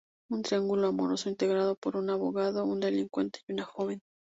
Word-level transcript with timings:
Un 0.31 0.41
triángulo 0.41 0.87
amoroso 0.87 1.29
integrado 1.29 1.75
por 1.75 1.95
un 1.95 2.09
abogado, 2.09 2.65
un 2.65 2.79
delincuente 2.79 3.41
y 3.47 3.51
una 3.53 3.65
joven. 3.65 4.01